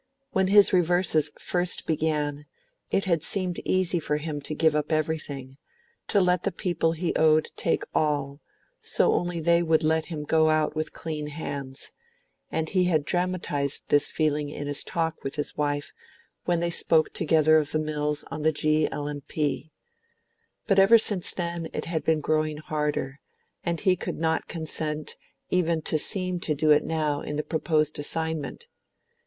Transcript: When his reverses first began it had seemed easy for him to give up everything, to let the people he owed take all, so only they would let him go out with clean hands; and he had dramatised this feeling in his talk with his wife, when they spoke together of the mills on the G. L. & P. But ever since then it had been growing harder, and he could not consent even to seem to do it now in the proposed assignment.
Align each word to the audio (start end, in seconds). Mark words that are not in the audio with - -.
When 0.31 0.47
his 0.47 0.73
reverses 0.73 1.29
first 1.39 1.85
began 1.85 2.47
it 2.89 3.05
had 3.05 3.21
seemed 3.21 3.59
easy 3.65 3.99
for 3.99 4.17
him 4.17 4.41
to 4.41 4.55
give 4.55 4.75
up 4.75 4.91
everything, 4.91 5.57
to 6.07 6.19
let 6.19 6.41
the 6.41 6.51
people 6.51 6.93
he 6.93 7.13
owed 7.13 7.51
take 7.55 7.83
all, 7.93 8.41
so 8.81 9.11
only 9.13 9.39
they 9.39 9.61
would 9.61 9.83
let 9.83 10.05
him 10.07 10.23
go 10.23 10.49
out 10.49 10.75
with 10.75 10.91
clean 10.91 11.27
hands; 11.27 11.91
and 12.49 12.69
he 12.69 12.85
had 12.85 13.05
dramatised 13.05 13.89
this 13.89 14.09
feeling 14.09 14.49
in 14.49 14.65
his 14.65 14.83
talk 14.83 15.23
with 15.23 15.35
his 15.35 15.55
wife, 15.55 15.93
when 16.45 16.61
they 16.61 16.71
spoke 16.71 17.13
together 17.13 17.57
of 17.57 17.71
the 17.71 17.77
mills 17.77 18.25
on 18.31 18.41
the 18.41 18.51
G. 18.51 18.89
L. 18.91 19.21
& 19.21 19.27
P. 19.27 19.71
But 20.65 20.79
ever 20.79 20.97
since 20.97 21.31
then 21.31 21.67
it 21.73 21.85
had 21.85 22.03
been 22.03 22.21
growing 22.21 22.57
harder, 22.57 23.19
and 23.63 23.79
he 23.79 23.95
could 23.95 24.17
not 24.17 24.47
consent 24.47 25.15
even 25.51 25.83
to 25.83 25.99
seem 25.99 26.39
to 26.39 26.55
do 26.55 26.71
it 26.71 26.83
now 26.83 27.21
in 27.21 27.35
the 27.35 27.43
proposed 27.43 27.99
assignment. 27.99 28.67